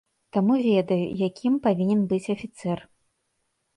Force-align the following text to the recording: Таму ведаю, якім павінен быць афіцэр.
Таму 0.35 0.55
ведаю, 0.69 1.09
якім 1.27 1.53
павінен 1.67 2.01
быць 2.15 2.23
афіцэр. 2.35 2.79